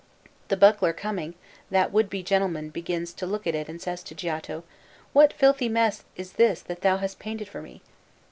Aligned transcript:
The 0.47 0.57
buckler 0.57 0.93
coming, 0.93 1.35
that 1.69 1.91
would 1.93 2.09
be 2.09 2.23
gentleman 2.23 2.71
begins 2.71 3.13
to 3.13 3.27
look 3.27 3.45
at 3.45 3.53
it 3.53 3.69
and 3.69 3.79
says 3.79 4.01
to 4.05 4.15
Giotto, 4.15 4.63
'What 5.13 5.31
filthy 5.31 5.69
mess 5.69 6.05
is 6.15 6.31
this 6.33 6.59
that 6.63 6.81
thou 6.81 6.97
hast 6.97 7.19
painted 7.19 7.47
for 7.47 7.61
me?' 7.61 7.83